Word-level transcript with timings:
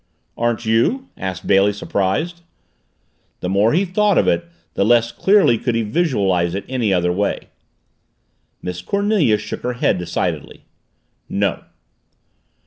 "Aren't 0.35 0.65
you?" 0.65 1.09
asked 1.15 1.45
Bailey 1.45 1.73
surprised. 1.73 2.41
The 3.41 3.49
more 3.49 3.71
he 3.73 3.85
thought 3.85 4.17
of 4.17 4.27
it 4.27 4.45
the 4.73 4.83
less 4.83 5.11
clearly 5.11 5.59
could 5.59 5.75
he 5.75 5.83
visualize 5.83 6.55
it 6.55 6.65
any 6.67 6.91
other 6.91 7.13
way. 7.13 7.49
Miss 8.63 8.81
Cornelia 8.81 9.37
shook 9.37 9.61
her 9.61 9.73
head 9.73 9.99
decidedly. 9.99 10.65
"No." 11.29 11.65